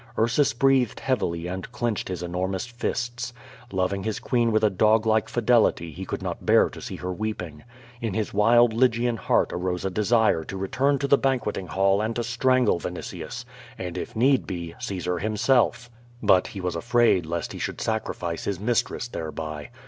[0.17, 3.33] Ursus breathed heavily and clinched his enormous fists.
[3.71, 7.63] Loving his queen with a doglike fidelity he could not bear to see her weeping.
[8.01, 12.01] In his wild Lygian heart arose a desire to return to the ban queting hall
[12.01, 13.45] and to strangle Vinitius,
[13.77, 15.91] and, if need be, Caesar himself;
[16.23, 19.69] but he was afraid lest he should sacrifice his mis tress thereby.